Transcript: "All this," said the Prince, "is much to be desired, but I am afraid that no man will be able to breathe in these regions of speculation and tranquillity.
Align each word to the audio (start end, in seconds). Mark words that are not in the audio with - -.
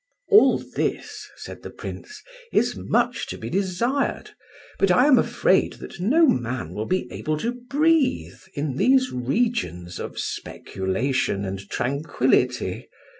"All 0.31 0.57
this," 0.57 1.29
said 1.35 1.61
the 1.61 1.69
Prince, 1.69 2.23
"is 2.51 2.75
much 2.75 3.27
to 3.27 3.37
be 3.37 3.51
desired, 3.51 4.31
but 4.79 4.89
I 4.89 5.05
am 5.05 5.19
afraid 5.19 5.73
that 5.73 5.99
no 5.99 6.25
man 6.25 6.73
will 6.73 6.87
be 6.87 7.07
able 7.11 7.37
to 7.37 7.51
breathe 7.53 8.41
in 8.55 8.77
these 8.77 9.11
regions 9.11 9.99
of 9.99 10.17
speculation 10.17 11.45
and 11.45 11.69
tranquillity. 11.69 12.89